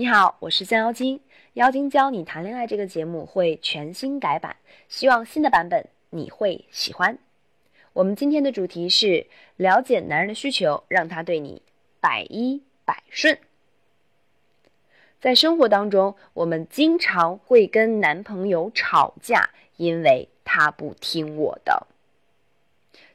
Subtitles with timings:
[0.00, 1.20] 你好，我是江妖精。
[1.52, 4.56] 妖精教你谈恋爱这个节目会全新改版，
[4.88, 7.18] 希望新的版本你会喜欢。
[7.92, 9.26] 我们今天的主题是
[9.56, 11.60] 了解男人的需求，让他对你
[12.00, 13.38] 百依百顺。
[15.20, 21.86] 在生活当中，我们经常会跟男朋友吵架，因为他不听我的。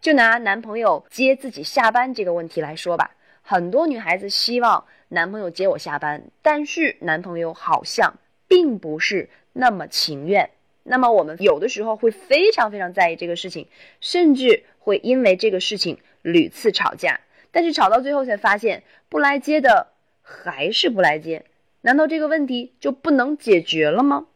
[0.00, 3.16] 就拿男朋友接自己下班这个问题来说吧，
[3.50, 10.50] 很多女孩子希望男朋友接我下班，但是男朋友好像并不是那么情愿。
[10.82, 13.66] 那么我们有的时候会非常非常在意这个事情，
[14.02, 17.20] 甚至会因为这个事情屡次吵架。
[17.50, 21.46] 但是吵到最后才发现，不来接的还是不来接。
[21.80, 24.26] 难道这个问题就不能解决了吗？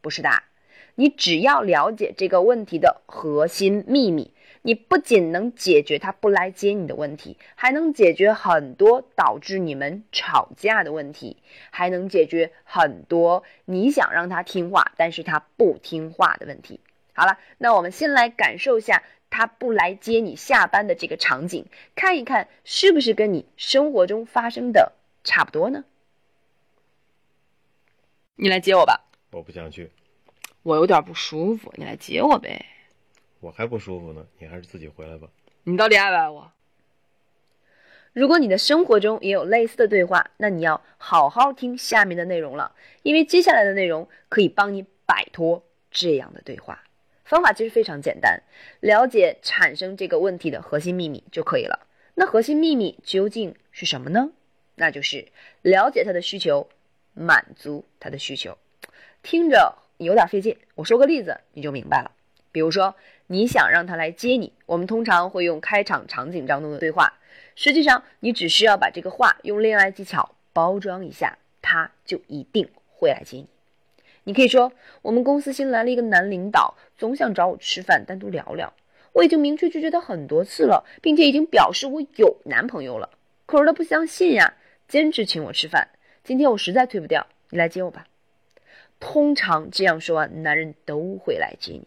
[0.00, 0.30] 不是的，
[0.94, 11.36] 你只要了解这个问题的核心秘密，你不仅能解决他不来接你的问题，还能解决很多导致你们吵架的问题，
[11.70, 16.80] 还能解决很多你想让他听话，但是他不听话的问题。
[17.14, 24.92] 好了，那我们先来感受一下他不来接你下班的这个场景，看一看是不是跟你生活中发生的
[25.24, 25.84] 差不多呢？
[28.36, 29.90] 你来接我吧，我不想去，
[30.62, 32.64] 我有点不舒服，你来接我呗。
[33.40, 35.28] 我还不舒服呢，你还是自己回来吧。
[35.64, 36.52] 你到底爱不爱我？
[38.12, 46.84] 如果你的生活中也有类似的对话，那你要好好听下面的内容了，因为接下来的内容可以帮你摆脱这样的对话。
[47.24, 48.42] 方法其实非常简单，
[48.80, 51.86] 了解产生这个问题的核心秘密就可以了。
[52.14, 54.30] 那核心秘密究竟是什么呢？
[54.74, 55.28] 那就是
[55.62, 56.68] 了解他的需求。
[57.14, 58.56] 满足他的需求，
[59.22, 60.56] 听着有点费劲。
[60.74, 62.10] 我说个例子，你就明白了。
[62.50, 62.94] 比如说，
[63.28, 67.14] 你想让他来接你，我们通常会用开场场景当中的对话。
[67.54, 73.46] 实际上，你只需要把这个话用恋爱技巧包装一下，他就一定会来接你。
[74.24, 78.72] 你可以说：“我们公司新来了一个男领导，总想找我吃饭单独聊聊。
[79.14, 83.10] 我已经明确拒绝他很多次了，并且已经表示我有男朋友了，
[83.46, 84.54] 可是他不相信呀，
[84.86, 85.88] 坚持请我吃饭。”
[86.22, 88.06] 今天我实在推不掉，你来接我吧。
[89.04, 91.82] 通常这样说完，男人都会来接你。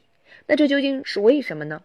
[0.48, 1.82] 那这究竟是为什么呢？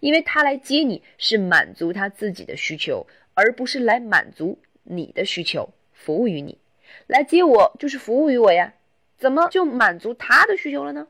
[0.00, 6.58] 因为他来接你是满足他自己的需求，而不是来满足你的需求，服务于你。
[7.06, 8.74] 来接我就是服务于我呀，
[9.16, 11.08] 怎么就满足他的需求了呢？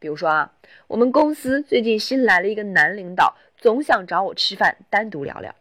[0.00, 0.52] 比如说啊，
[0.88, 5.54] 我们公司最近新来了一个男领导，总想找我吃饭单独聊聊。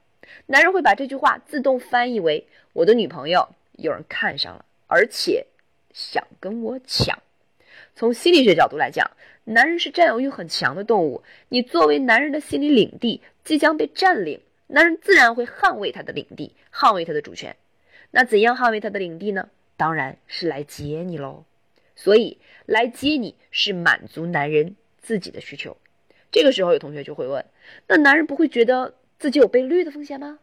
[0.47, 3.47] 男人会把这句话自动翻译为我的女朋友。
[3.73, 5.45] 有人看上了，而且
[5.93, 7.17] 想跟我抢。
[7.95, 9.09] 从心理学角度来讲，
[9.45, 11.23] 男人是占有欲很强的动物。
[11.49, 17.55] 你作为男人的心理领地即将被占领，男人自然会捍卫他的领地，捍卫他的主权。
[18.11, 19.49] 那怎样捍卫他的领地呢？
[19.77, 21.45] 当然是来接你喽。
[21.95, 25.77] 所以来接你是满足男人自己的需求。
[26.31, 27.45] 这个时候有同学就会问：
[27.87, 30.39] 那男人不会觉得自己有被绿的风险吗？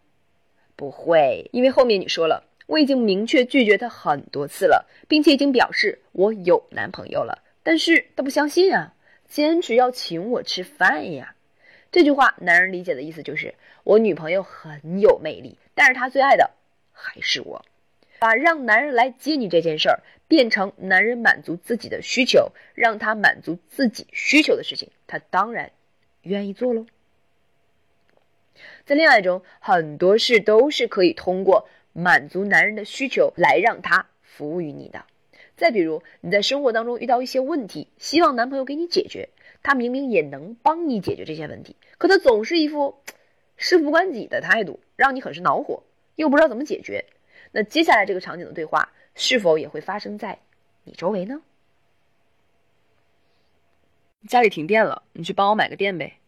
[0.76, 2.49] 不会，因为后面你说了。
[2.70, 8.94] 我已经明确拒绝他很多次了，并且已经表示我有男朋友了，但是他不相信啊，
[9.28, 11.34] 坚持要请我吃饭呀。
[11.90, 16.48] 这句话男人理解的意思就是我女朋友很有魅力，但是他最爱的
[16.92, 17.64] 还是我。
[18.20, 25.72] 把让男人来接你这件事儿变成男人满足自己的需求，让他满足自己需求的事情，他当然
[26.22, 26.86] 愿意做喽。
[28.84, 31.68] 在恋爱中，很多事都是可以通过。
[31.92, 35.04] 满足男人的需求来让他服务于你的。
[35.56, 39.28] 再比如你在生活当中遇到一些问题，希望男朋友给你解决，
[39.62, 43.02] 他明明也能帮你解决这些问题，可他总是一副
[43.56, 45.82] 事不关己的态度，让你很是恼火，
[46.14, 47.04] 又不知道怎么解决。
[47.52, 50.38] 那接下来这个场景的对话是否也会发生在
[50.84, 51.42] 你周围呢？
[54.28, 56.18] 家里停电了，你去帮我买个电呗。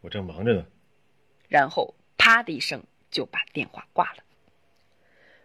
[0.00, 0.66] 我正忙着呢。
[1.48, 4.23] 然后啪的一声就把电话挂了。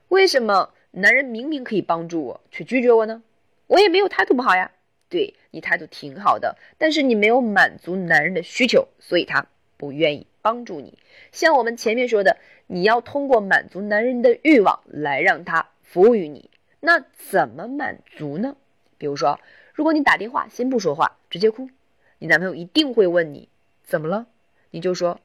[0.09, 3.23] 为什么男人明明可以帮助我，却拒绝我呢？
[3.67, 4.71] 我也没有态度不好呀。
[5.07, 9.47] 对你态度挺好的，但是你没有满足男人的需求，所以他
[9.77, 10.97] 不愿意帮助你。
[11.31, 16.50] 像我们前面说的，你要通过满足男人的欲望来让他服务于你。
[16.79, 18.55] 那怎么满足呢？
[18.97, 19.39] 比如说，
[19.73, 21.69] 如果你打电话先不说话，直接哭，
[22.17, 23.50] 你男朋友一定会问你
[23.83, 24.27] 怎么了，
[24.71, 25.19] 你就说，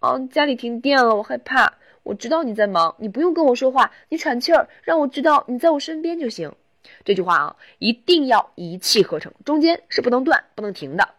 [0.00, 1.74] 哦，家里停电了，我害怕。
[2.08, 6.54] 我知道你在忙，你不用跟我说话，你喘气儿，让我知道你在我身边就行。
[7.04, 11.16] 这句话啊，一定要一气呵成，中间是不能断、不能停的。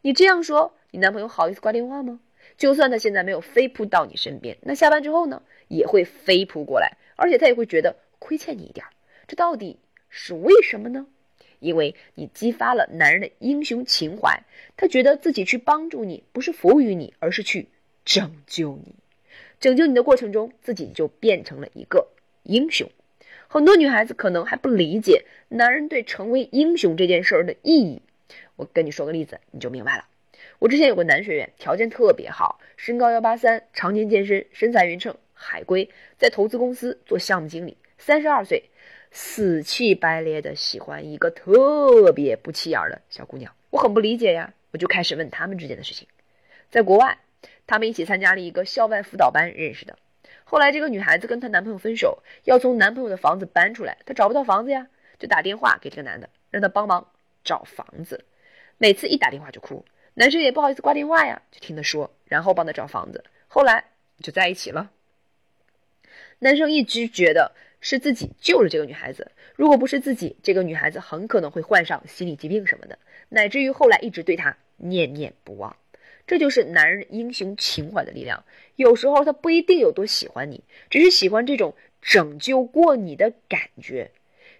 [0.00, 2.18] 你这样说，你男朋友好意思挂电话吗？
[2.56, 8.84] 就算他现在没有飞扑到你身边，那下班之后呢，也会飞扑过来，而且他也会觉得亏欠你一点。
[9.28, 9.78] 这到底
[10.08, 11.06] 是为什么呢？
[11.60, 14.42] 因为你激发了男人的英雄情怀，
[14.76, 17.68] 他觉得自己去帮助你，不是服务于你，而是去
[18.04, 18.96] 拯救你。
[19.62, 22.08] 拯救你的过程中，自己就变成了一个
[22.42, 22.90] 英雄。
[23.46, 28.02] 很多女孩子可能还不理解男人对成为英雄这件事儿的意义。
[28.56, 30.04] 我跟你说个例子，你就明白了。
[30.58, 35.88] 我之前有个男学员，条件特别好，身高幺八三，常年健身，身材匀称，海归，
[36.18, 38.64] 在投资公司做项目经理，三十二岁。
[39.12, 46.08] 死气白咧的喜欢一个特别不起眼的小姑娘，我很不理解呀，我就开始问他们之间的事情。
[46.68, 47.16] 在国外，
[47.72, 49.98] 他们一起参加了一个校外辅导班认识的。
[50.44, 54.88] 后来这个女孩子跟她男朋友分手，要从男朋友的房子搬出来，她找不到房子呀，
[55.18, 57.08] 就打电话给这个男的，让他帮忙
[57.44, 58.26] 找房子。
[58.76, 63.24] 每次一打电话就哭，男生也不好意思挂电话呀，就听她说，然后帮他找房子。
[63.48, 63.84] 后来
[64.20, 64.90] 就在一起了。
[66.40, 67.52] 男生一直觉得。
[67.84, 72.96] 是自己救了这个女孩子，如果不是自己，这个女孩子很可能会患上心理疾病什么的，
[73.28, 75.74] 乃至于后来一直对她念念不忘。
[76.26, 78.44] 这就是男人英雄情怀的力量。
[78.76, 84.10] 有时候他不一定有多喜欢你，只是喜欢这种拯救过你的感觉。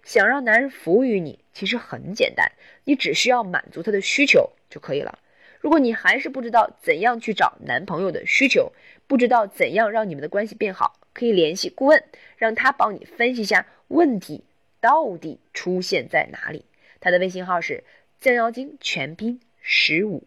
[0.03, 2.51] 想让男人服务于你，其实很简单，
[2.83, 5.19] 你只需要满足他的需求就可以了。
[5.59, 8.73] 如果你还是不知道怎样去找男朋友的需求，
[9.07, 10.99] 不知道怎样让你们的关系变好。
[11.13, 12.03] 可以联系顾问，
[12.37, 14.43] 让他帮你分析一下问题
[14.81, 16.65] 到底出现在哪里。
[16.99, 17.83] 他的微信号是
[18.19, 20.23] 降妖精全拼十五。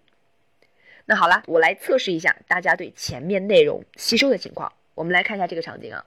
[1.08, 4.72] 那好了，我来测试一下大家对前面内容吸收的情况。
[4.96, 6.04] 我们来看一下这个场景啊，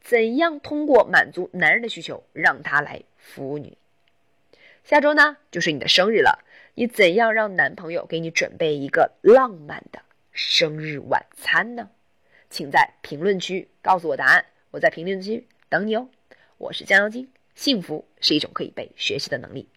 [0.00, 3.76] 怎样通过满足男人的需求，让他来服务你？
[4.84, 6.42] 下周呢就是你的生日了，
[6.74, 10.00] 你怎样让男朋友给你准备一个浪漫的
[10.32, 11.90] 生日晚餐呢？
[12.48, 16.08] 请在评论区告诉我答案，我在评论区等你哦。
[16.56, 19.68] 我是江妖精，幸福是一种可以被学习的能力。